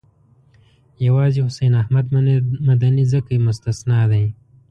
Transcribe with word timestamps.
یوازې 1.05 1.39
حسین 1.47 1.73
احمد 1.81 2.05
مدني 2.67 3.05
ځکه 3.13 3.31
مستثنی 3.47 4.03
دی. 4.11 4.25